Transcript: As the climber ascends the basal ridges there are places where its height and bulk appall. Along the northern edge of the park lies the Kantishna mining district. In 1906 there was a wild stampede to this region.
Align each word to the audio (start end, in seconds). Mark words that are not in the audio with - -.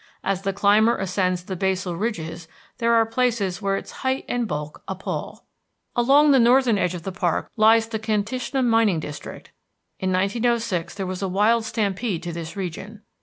As 0.23 0.41
the 0.41 0.51
climber 0.51 0.97
ascends 0.97 1.43
the 1.43 1.55
basal 1.55 1.95
ridges 1.95 2.47
there 2.79 2.95
are 2.95 3.05
places 3.05 3.61
where 3.61 3.77
its 3.77 3.91
height 4.01 4.25
and 4.27 4.47
bulk 4.47 4.81
appall. 4.87 5.45
Along 5.95 6.31
the 6.31 6.39
northern 6.39 6.79
edge 6.79 6.95
of 6.95 7.03
the 7.03 7.11
park 7.11 7.51
lies 7.55 7.87
the 7.87 7.99
Kantishna 7.99 8.63
mining 8.63 8.99
district. 8.99 9.51
In 9.99 10.11
1906 10.11 10.95
there 10.95 11.05
was 11.05 11.21
a 11.21 11.27
wild 11.27 11.65
stampede 11.65 12.23
to 12.23 12.33
this 12.33 12.55
region. 12.57 13.03